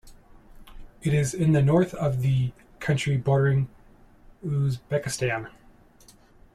It 1.03 1.13
is 1.13 1.35
in 1.35 1.51
the 1.51 1.61
north 1.61 1.93
of 1.93 2.23
the 2.23 2.53
country, 2.79 3.17
bordering 3.17 3.69
Uzbekistan. 4.43 5.51